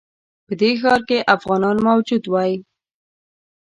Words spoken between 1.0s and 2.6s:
کې افغانان موجود وای.